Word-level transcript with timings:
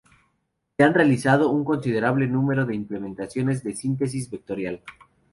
Se 0.75 0.83
han 0.83 0.95
realizado 0.95 1.51
un 1.51 1.63
considerable 1.63 2.25
número 2.25 2.65
de 2.65 2.73
implementaciones 2.73 3.63
de 3.63 3.75
síntesis 3.75 4.31
vectorial. 4.31 4.81